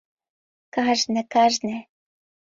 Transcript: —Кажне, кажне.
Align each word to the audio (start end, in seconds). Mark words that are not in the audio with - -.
—Кажне, 0.75 1.21
кажне. 1.33 1.77